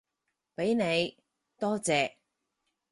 [0.55, 1.15] 畀你，
[1.59, 2.15] 多謝